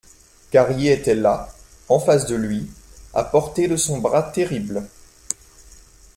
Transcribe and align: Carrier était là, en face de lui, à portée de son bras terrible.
Carrier 0.49 0.93
était 0.93 1.13
là, 1.13 1.47
en 1.87 1.99
face 1.99 2.25
de 2.25 2.33
lui, 2.33 2.67
à 3.13 3.23
portée 3.23 3.67
de 3.67 3.75
son 3.75 3.99
bras 3.99 4.23
terrible. 4.23 4.89